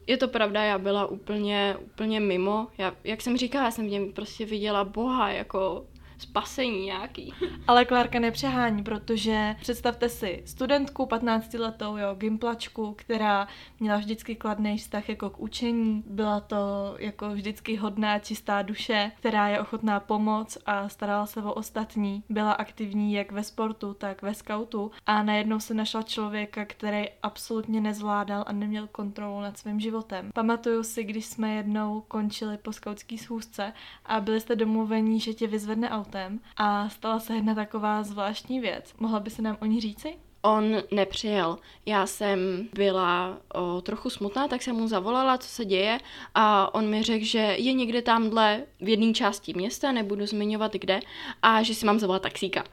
[0.07, 2.67] Je to pravda, já byla úplně, úplně mimo.
[2.77, 5.85] Já, jak jsem říkala, já jsem v něm prostě viděla Boha, jako
[6.17, 7.33] spasení nějaký.
[7.67, 13.47] Ale Klárka nepřehání, protože představte si studentku 15 letou, jo, gimplačku, která
[13.79, 16.55] měla vždycky kladný vztah jako k učení, byla to
[16.99, 22.23] jako vždycky hodná, čistá duše, která je ochotná pomoct a starala se o ostatní.
[22.29, 27.81] Byla aktivní jak ve sportu, tak ve skautu a najednou se našla člověka, který absolutně
[27.81, 30.31] nezvládal a neměl kontrolu nad svým životem.
[30.33, 33.73] Pamatuju si, když jsme jednou končili po skautské schůzce
[34.05, 38.93] a byli jste domluvení, že tě vyzvedne autem a stala se jedna taková zvláštní věc.
[38.99, 40.15] Mohla by se nám o ní říci?
[40.45, 41.57] on nepřijel.
[41.85, 45.99] Já jsem byla o, trochu smutná, tak jsem mu zavolala, co se děje
[46.35, 50.99] a on mi řekl, že je někde tamhle v jedné části města, nebudu zmiňovat kde,
[51.41, 52.63] a že si mám zavolat taxíka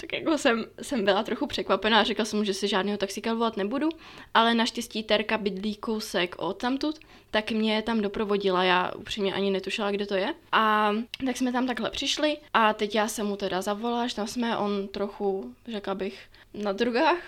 [0.00, 3.56] tak jako jsem, jsem byla trochu překvapená, řekla jsem mu, že si žádného taxíka volat
[3.56, 3.88] nebudu,
[4.34, 6.98] ale naštěstí Terka bydlí kousek od tamtud,
[7.30, 10.34] tak mě tam doprovodila, já upřímně ani netušila, kde to je.
[10.52, 10.92] A
[11.26, 14.56] tak jsme tam takhle přišli a teď já jsem mu teda zavolala, že tam jsme,
[14.56, 16.18] on trochu, řekla bych,
[16.54, 17.18] na drogách.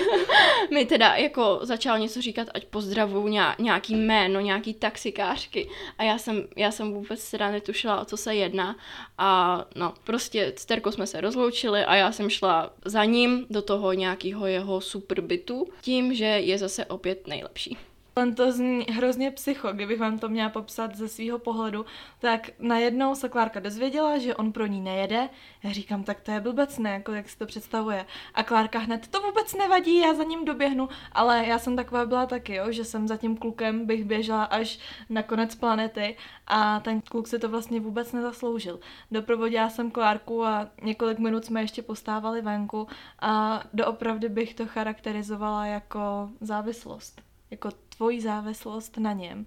[0.70, 6.48] mi teda jako začal něco říkat, ať pozdravu nějaký jméno, nějaký taxikářky a já jsem,
[6.56, 8.76] já jsem vůbec teda netušila, o co se jedná
[9.18, 13.62] a no, prostě s Terkou jsme se rozloučili a já jsem šla za ním do
[13.62, 17.76] toho nějakého jeho super bytu tím, že je zase opět nejlepší.
[18.16, 21.86] On to zní hrozně psycho, kdybych vám to měla popsat ze svého pohledu,
[22.18, 25.28] tak najednou se Klárka dozvěděla, že on pro ní nejede.
[25.62, 28.06] Já říkám, tak to je blbec, ne, jako jak si to představuje.
[28.34, 32.26] A Klárka hned, to vůbec nevadí, já za ním doběhnu, ale já jsem taková byla
[32.26, 34.78] taky, jo, že jsem za tím klukem bych běžela až
[35.10, 38.80] na konec planety a ten kluk si to vlastně vůbec nezasloužil.
[39.10, 42.86] Doprovodila jsem Klárku a několik minut jsme ještě postávali venku
[43.18, 47.22] a doopravdy bych to charakterizovala jako závislost
[47.52, 49.46] jako tvoji závislost na něm.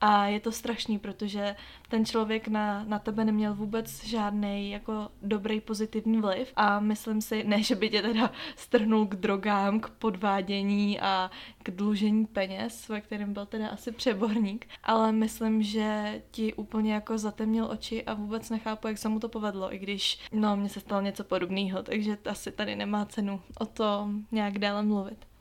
[0.00, 1.56] A je to strašný, protože
[1.88, 7.44] ten člověk na, na tebe neměl vůbec žádný jako dobrý pozitivní vliv a myslím si,
[7.44, 11.30] ne, že by tě teda strhnul k drogám, k podvádění a
[11.62, 17.18] k dlužení peněz, ve kterém byl teda asi přeborník, ale myslím, že ti úplně jako
[17.18, 20.80] zatemnil oči a vůbec nechápu, jak se mu to povedlo, i když, no, mně se
[20.80, 25.33] stalo něco podobného, takže asi tady nemá cenu o tom nějak dále mluvit.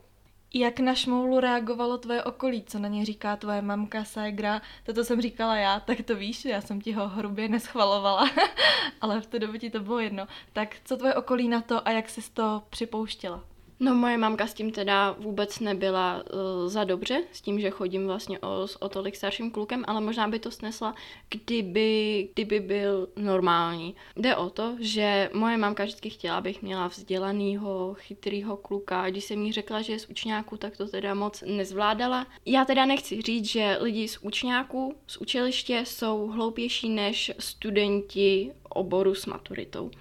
[0.56, 5.22] Jak na šmoulu reagovalo tvoje okolí, co na ně říká tvoje mamka, ségra, toto jsem
[5.22, 8.30] říkala já, tak to víš, já jsem ti ho hrubě neschvalovala,
[9.02, 10.28] ale v té době ti to bylo jedno.
[10.54, 13.53] Tak co tvoje okolí na to a jak jsi to připouštěla?
[13.84, 18.08] No moje mamka s tím teda vůbec nebyla uh, za dobře, s tím, že chodím
[18.08, 20.96] vlastně o, o tolik starším klukem, ale možná by to snesla,
[21.30, 23.96] kdyby, kdyby byl normální.
[24.16, 29.24] Jde o to, že moje mamka vždycky chtěla, abych měla vzdělanýho, chytrýho kluka a když
[29.24, 32.28] jsem jí řekla, že je z učňáku, tak to teda moc nezvládala.
[32.46, 39.16] Já teda nechci říct, že lidi z učňáku, z učiliště jsou hloupější než studenti oboru
[39.16, 39.92] s maturitou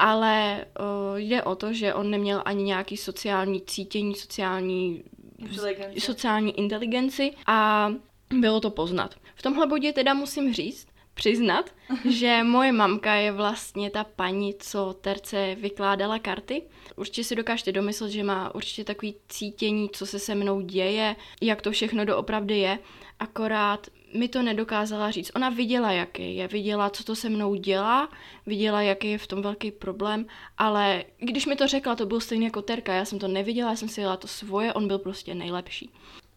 [0.00, 5.02] ale uh, jde o to, že on neměl ani nějaký sociální cítění, sociální
[5.38, 6.00] inteligenci.
[6.00, 7.90] sociální inteligenci a
[8.34, 9.14] bylo to poznat.
[9.34, 11.70] V tomhle bodě teda musím říct, přiznat,
[12.10, 16.62] že moje mamka je vlastně ta paní, co terce vykládala karty.
[16.96, 21.62] Určitě si dokážete domyslet, že má určitě takový cítění, co se se mnou děje, jak
[21.62, 22.78] to všechno doopravdy je.
[23.18, 25.30] Akorát mi to nedokázala říct.
[25.34, 28.08] Ona viděla, jaký je, viděla, co to se mnou dělá,
[28.46, 30.26] viděla, jaký je v tom velký problém,
[30.58, 33.76] ale když mi to řekla, to byl stejný jako Terka, já jsem to neviděla, já
[33.76, 35.90] jsem si dělala to svoje, on byl prostě nejlepší.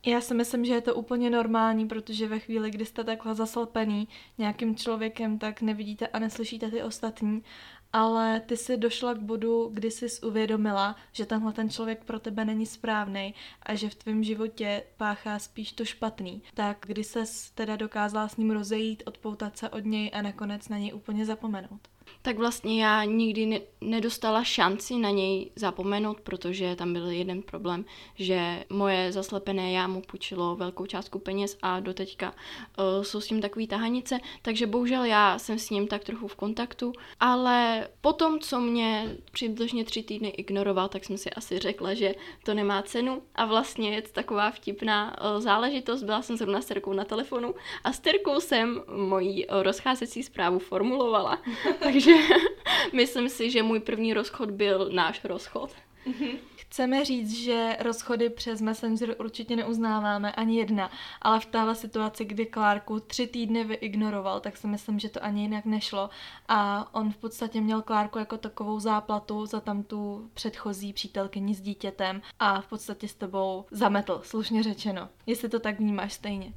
[0.06, 4.08] Já si myslím, že je to úplně normální, protože ve chvíli, kdy jste takhle zaslpený
[4.38, 7.44] nějakým člověkem, tak nevidíte a neslyšíte ty ostatní
[7.94, 12.46] ale ty si došla k bodu, kdy jsi uvědomila, že tenhle ten člověk pro tebe
[12.46, 16.44] není správný a že v tvém životě páchá spíš to špatný.
[16.54, 20.78] Tak kdy ses teda dokázala s ním rozejít, odpoutat se od něj a nakonec na
[20.78, 21.93] něj úplně zapomenout?
[22.24, 27.86] Tak vlastně já nikdy ne- nedostala šanci na něj zapomenout, protože tam byl jeden problém,
[28.16, 33.42] že moje zaslepené já mu půjčilo velkou částku peněz a doteďka uh, jsou s ním
[33.42, 38.60] takový tahanice, takže bohužel já jsem s ním tak trochu v kontaktu, ale potom, co
[38.60, 43.22] mě přibližně tři týdny ignoroval, tak jsem si asi řekla, že to nemá cenu.
[43.36, 47.56] A vlastně je to taková vtipná uh, záležitost, byla jsem zrovna s Terkou na telefonu
[47.84, 51.42] a s Terkou jsem moji uh, rozcházecí zprávu formulovala,
[51.80, 52.13] takže
[52.94, 55.70] myslím si, že můj první rozchod byl náš rozchod.
[56.06, 56.28] Mhm.
[56.56, 62.46] Chceme říct, že rozchody přes Messenger určitě neuznáváme ani jedna, ale v téhle situaci, kdy
[62.46, 66.10] Klárku tři týdny vyignoroval, tak si myslím, že to ani jinak nešlo
[66.48, 71.62] a on v podstatě měl Klárku jako takovou záplatu za tam tu předchozí přítelkyni s
[71.62, 75.10] dítětem a v podstatě s tebou zametl, slušně řečeno.
[75.26, 76.54] Jestli to tak vnímáš stejně.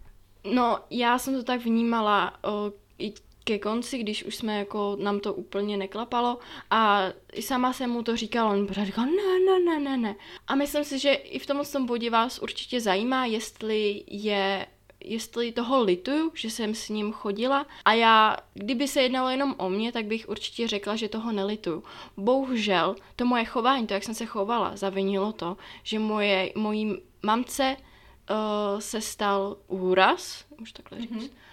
[0.54, 3.14] No, já jsem to tak vnímala o, i
[3.46, 6.38] ke konci, když už jsme jako, nám to úplně neklapalo
[6.70, 7.08] a
[7.40, 10.16] sama jsem mu to říkala, on pořád říkal, ne, ne, ne, ne, ne.
[10.46, 14.66] A myslím si, že i v tom tom bodě vás určitě zajímá, jestli je
[15.00, 19.70] jestli toho lituju, že jsem s ním chodila a já, kdyby se jednalo jenom o
[19.70, 21.84] mě, tak bych určitě řekla, že toho nelituju.
[22.16, 27.76] Bohužel, to moje chování, to, jak jsem se chovala, zavinilo to, že moje, mojí mamce
[27.76, 31.46] uh, se stal úraz, už takhle říct, mm-hmm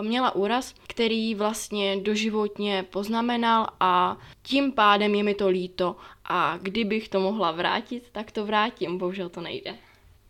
[0.00, 7.08] měla úraz, který vlastně doživotně poznamenal a tím pádem je mi to líto a kdybych
[7.08, 9.76] to mohla vrátit, tak to vrátím, bohužel to nejde.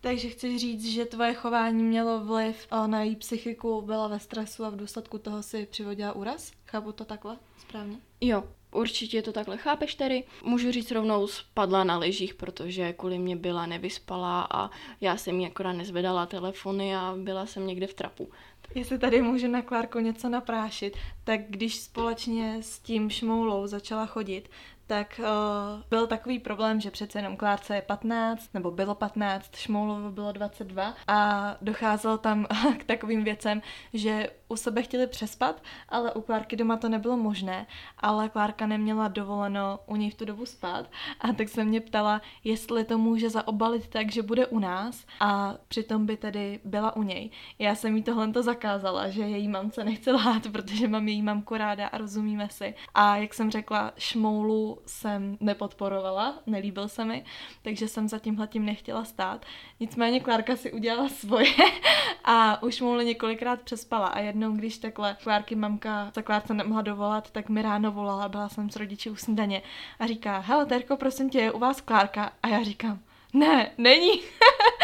[0.01, 4.69] Takže chci říct, že tvoje chování mělo vliv na její psychiku, byla ve stresu a
[4.69, 6.51] v důsledku toho si přivodila úraz?
[6.65, 7.97] Chápu to takhle správně?
[8.21, 10.23] Jo, určitě to takhle chápeš tedy.
[10.43, 14.69] Můžu říct rovnou spadla na lyžích, protože kvůli mě byla nevyspalá a
[15.01, 18.29] já jsem jí akorát nezvedala telefony a byla jsem někde v trapu.
[18.75, 24.49] Jestli tady můžu na Klárku něco naprášit, tak když společně s tím šmoulou začala chodit,
[24.87, 30.11] tak uh, byl takový problém, že přece jenom Klárce je 15, nebo bylo 15, Šmoulovo
[30.11, 32.45] bylo 22 a docházelo tam
[32.77, 33.61] k takovým věcem,
[33.93, 37.67] že u sebe chtěli přespat, ale u Klárky doma to nebylo možné,
[37.97, 42.21] ale Klárka neměla dovoleno u něj v tu dobu spát a tak se mě ptala,
[42.43, 47.03] jestli to může zaobalit tak, že bude u nás a přitom by tedy byla u
[47.03, 47.29] něj.
[47.59, 51.57] Já jsem jí tohle to zakázala, že její mamce nechce lhát, protože mám její mamku
[51.57, 52.75] ráda a rozumíme si.
[52.93, 57.25] A jak jsem řekla, šmoulu jsem nepodporovala, nelíbil se mi,
[57.61, 59.45] takže jsem za tímhletím nechtěla stát.
[59.79, 61.51] Nicméně Klárka si udělala svoje
[62.23, 67.31] a už šmoulu několikrát přespala a jednou, když takhle Klárky mamka za Klárce nemohla dovolat,
[67.31, 69.61] tak mi ráno volala, byla jsem s rodiči u snídaně
[69.99, 72.31] a říká, hele Terko, prosím tě, je u vás Klárka?
[72.43, 72.99] A já říkám,
[73.33, 74.21] ne, není.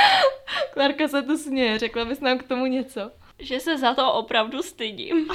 [0.73, 3.11] Klárka se tu směje, řekla bys nám k tomu něco?
[3.41, 5.27] Že se za to opravdu stydím.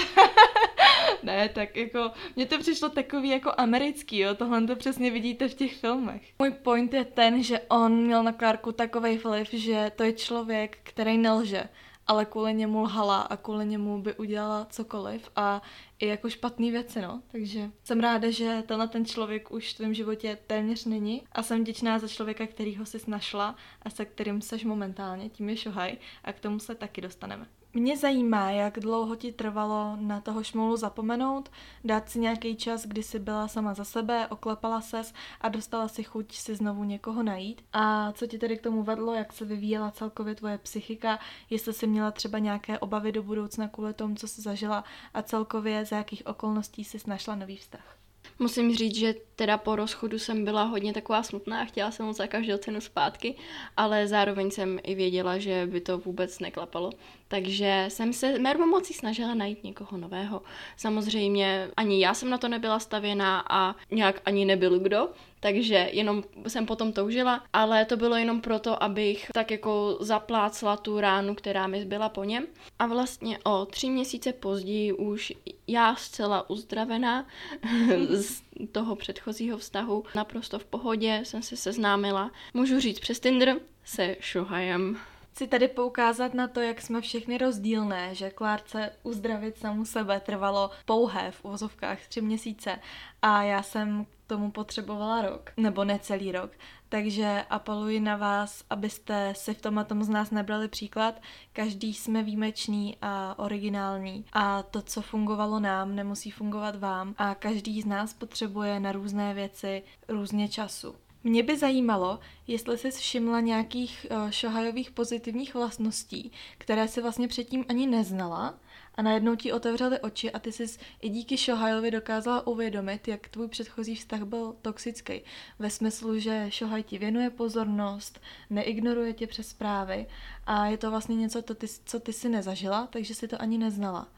[1.23, 5.55] ne, tak jako, mně to přišlo takový jako americký, jo, tohle to přesně vidíte v
[5.55, 6.23] těch filmech.
[6.39, 10.79] Můj point je ten, že on měl na Klárku takový vliv, že to je člověk,
[10.83, 11.69] který nelže
[12.07, 15.63] ale kvůli němu lhala a kvůli němu by udělala cokoliv a
[15.99, 17.23] i jako špatný věci, no.
[17.33, 21.61] Takže jsem ráda, že tenhle ten člověk už v tvém životě téměř není a jsem
[21.61, 26.33] vděčná za člověka, kterýho jsi našla a se kterým seš momentálně, tím je Šohaj a
[26.33, 27.47] k tomu se taky dostaneme.
[27.77, 31.51] Mě zajímá, jak dlouho ti trvalo na toho šmolu zapomenout,
[31.85, 36.03] dát si nějaký čas, kdy jsi byla sama za sebe, oklepala ses a dostala si
[36.03, 37.63] chuť si znovu někoho najít.
[37.73, 41.19] A co ti tedy k tomu vedlo, jak se vyvíjela celkově tvoje psychika,
[41.51, 44.85] jestli jsi měla třeba nějaké obavy do budoucna kvůli tomu, co jsi zažila
[45.15, 47.97] a celkově za jakých okolností jsi našla nový vztah.
[48.39, 52.17] Musím říct, že teda po rozchodu jsem byla hodně taková smutná a chtěla jsem moc
[52.17, 53.35] za každou cenu zpátky,
[53.77, 56.91] ale zároveň jsem i věděla, že by to vůbec neklapalo.
[57.29, 60.43] Takže jsem se mermo mocí snažila najít někoho nového.
[60.77, 65.09] Samozřejmě ani já jsem na to nebyla stavěná a nějak ani nebyl kdo,
[65.41, 71.01] takže jenom jsem potom toužila, ale to bylo jenom proto, abych tak jako zaplácla tu
[71.01, 72.47] ránu, která mi zbyla po něm.
[72.79, 75.33] A vlastně o tři měsíce později už
[75.67, 77.27] já zcela uzdravená
[78.11, 84.17] z toho předchozího vztahu, naprosto v pohodě jsem se seznámila, můžu říct přes Tinder, se
[84.33, 84.99] Shohajem.
[85.37, 90.71] Chci tady poukázat na to, jak jsme všechny rozdílné, že Klárce uzdravit samu sebe trvalo
[90.85, 92.79] pouhé v uvozovkách tři měsíce
[93.23, 96.51] a já jsem k tomu potřebovala rok, nebo necelý rok.
[96.89, 101.15] Takže apeluji na vás, abyste si v tomhle tom z nás nebrali příklad.
[101.53, 107.83] Každý jsme výjimečný a originální a to, co fungovalo nám, nemusí fungovat vám a každý
[107.83, 110.95] z nás potřebuje na různé věci různě času.
[111.27, 117.65] Mě by zajímalo, jestli jsi všimla nějakých uh, šohajových pozitivních vlastností, které si vlastně předtím
[117.69, 118.59] ani neznala
[118.95, 120.67] a najednou ti otevřely oči a ty jsi
[121.01, 125.21] i díky Shohajovi dokázala uvědomit, jak tvůj předchozí vztah byl toxický.
[125.59, 130.07] Ve smyslu, že Shohaj ti věnuje pozornost, neignoruje tě přes zprávy
[130.47, 134.09] a je to vlastně něco, ty, co ty si nezažila, takže si to ani neznala.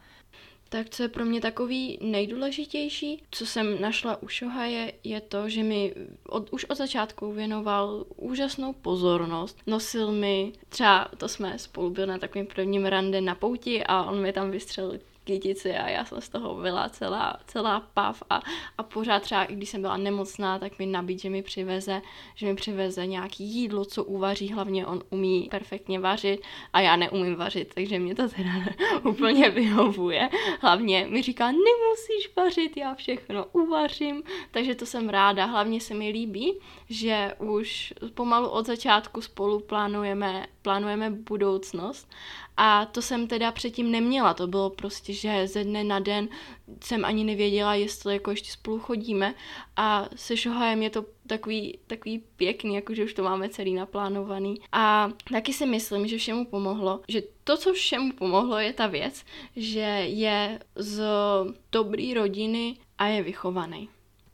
[0.69, 5.63] Tak co je pro mě takový nejdůležitější, co jsem našla u Shohaje, je to, že
[5.63, 5.93] mi
[6.27, 9.57] od, už od začátku věnoval úžasnou pozornost.
[9.67, 14.21] Nosil mi, třeba to jsme spolu byli na takovým prvním rande na pouti a on
[14.21, 18.41] mi tam vystřelil kytici a já jsem z toho byla celá, celá pav a,
[18.77, 22.01] a pořád třeba, i když jsem byla nemocná, tak mi nabít, že mi přiveze,
[22.35, 26.41] že mi přiveze nějaký jídlo, co uvaří, hlavně on umí perfektně vařit
[26.73, 28.51] a já neumím vařit, takže mě to teda
[29.03, 30.29] úplně vyhovuje.
[30.61, 35.45] Hlavně mi říká, nemusíš vařit, já všechno uvařím, takže to jsem ráda.
[35.45, 42.09] Hlavně se mi líbí, že už pomalu od začátku spolu plánujeme, plánujeme budoucnost
[42.61, 46.29] a to jsem teda předtím neměla, to bylo prostě, že ze dne na den
[46.83, 49.35] jsem ani nevěděla, jestli jako ještě spolu chodíme
[49.75, 54.55] a se Šohajem je to takový, takový pěkný, jakože už to máme celý naplánovaný.
[54.71, 59.25] A taky si myslím, že všemu pomohlo, že to, co všemu pomohlo, je ta věc,
[59.55, 61.03] že je z
[61.71, 63.89] dobrý rodiny a je vychovaný.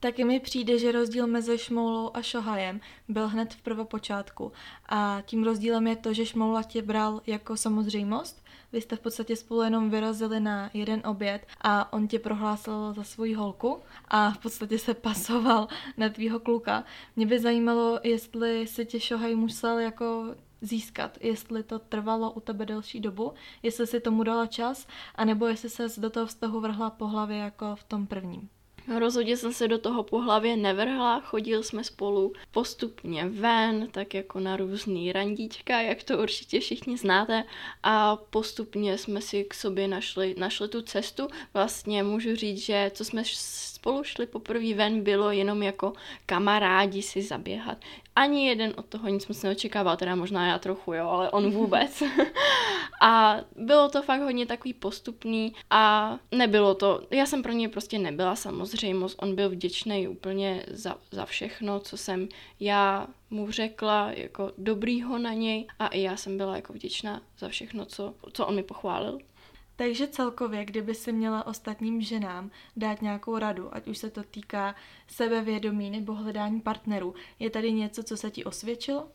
[0.05, 4.51] Taky mi přijde, že rozdíl mezi Šmoulou a Šohajem byl hned v prvopočátku.
[4.89, 8.45] A tím rozdílem je to, že Šmoula tě bral jako samozřejmost.
[8.73, 13.03] Vy jste v podstatě spolu jenom vyrazili na jeden oběd a on tě prohlásil za
[13.03, 16.83] svoji holku a v podstatě se pasoval na tvýho kluka.
[17.15, 22.65] Mě by zajímalo, jestli si tě Šohaj musel jako získat, jestli to trvalo u tebe
[22.65, 23.33] delší dobu,
[23.63, 27.75] jestli si tomu dala čas, anebo jestli se do toho vztahu vrhla po hlavě jako
[27.75, 28.49] v tom prvním.
[28.87, 34.39] Rozhodně jsem se do toho po hlavě nevrhla, chodili jsme spolu postupně ven, tak jako
[34.39, 37.43] na různý randíčka, jak to určitě všichni znáte
[37.83, 41.27] a postupně jsme si k sobě našli, našli tu cestu.
[41.53, 43.23] Vlastně můžu říct, že co jsme
[43.85, 45.93] spolu šli poprvé ven, bylo jenom jako
[46.25, 47.77] kamarádi si zaběhat.
[48.15, 52.03] Ani jeden od toho nic moc neočekával, teda možná já trochu, jo, ale on vůbec.
[53.01, 57.99] a bylo to fakt hodně takový postupný a nebylo to, já jsem pro něj prostě
[57.99, 62.27] nebyla samozřejmost, on byl vděčný úplně za, za všechno, co jsem
[62.59, 67.49] já mu řekla, jako dobrýho na něj a i já jsem byla jako vděčná za
[67.49, 69.19] všechno, co, co on mi pochválil.
[69.75, 74.75] Takže celkově, kdyby si měla ostatním ženám dát nějakou radu, ať už se to týká
[75.07, 79.07] sebevědomí nebo hledání partnerů, je tady něco, co se ti osvědčilo?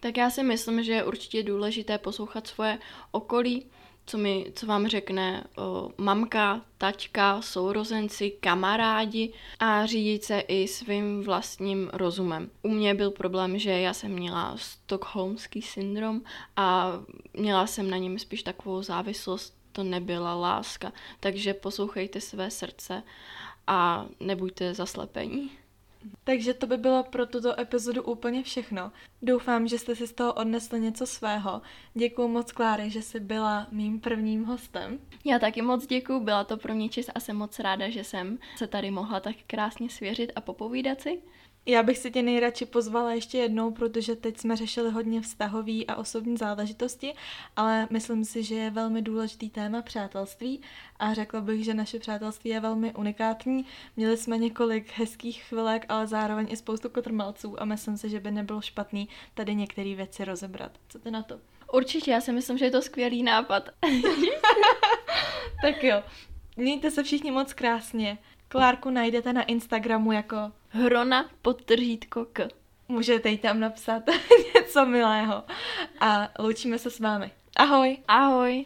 [0.00, 2.78] Tak já si myslím, že je určitě důležité poslouchat svoje
[3.10, 3.66] okolí,
[4.06, 11.22] co, mi, co vám řekne o, mamka, taťka, sourozenci, kamarádi a řídit se i svým
[11.22, 12.50] vlastním rozumem.
[12.62, 16.22] U mě byl problém, že já jsem měla stokholmský syndrom
[16.56, 16.92] a
[17.34, 20.92] měla jsem na něm spíš takovou závislost to nebyla láska.
[21.20, 23.02] Takže poslouchejte své srdce
[23.66, 25.50] a nebuďte zaslepení.
[26.24, 28.92] Takže to by bylo pro tuto epizodu úplně všechno.
[29.22, 31.62] Doufám, že jste si z toho odnesli něco svého.
[31.94, 34.98] Děkuji moc Kláry, že jsi byla mým prvním hostem.
[35.24, 38.38] Já taky moc děkuji, byla to pro mě čest a jsem moc ráda, že jsem
[38.56, 41.22] se tady mohla tak krásně svěřit a popovídat si.
[41.66, 45.96] Já bych si tě nejradši pozvala ještě jednou, protože teď jsme řešili hodně vztahový a
[45.96, 47.14] osobní záležitosti,
[47.56, 50.60] ale myslím si, že je velmi důležitý téma přátelství
[50.98, 53.66] a řekla bych, že naše přátelství je velmi unikátní.
[53.96, 58.30] Měli jsme několik hezkých chvilek, ale zároveň i spoustu kotrmalců a myslím si, že by
[58.30, 60.72] nebylo špatný tady některé věci rozebrat.
[60.88, 61.40] Co ty na to?
[61.72, 63.68] Určitě, já si myslím, že je to skvělý nápad.
[65.62, 66.02] tak jo,
[66.56, 68.18] mějte se všichni moc krásně.
[68.48, 72.48] Klárku najdete na Instagramu jako Hrona podtržítko k.
[72.88, 74.02] Můžete jí tam napsat
[74.54, 75.42] něco milého.
[76.00, 77.30] A loučíme se s vámi.
[77.56, 77.98] Ahoj.
[78.08, 78.64] Ahoj.